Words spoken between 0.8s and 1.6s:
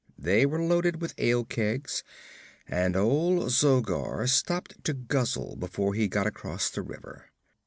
with ale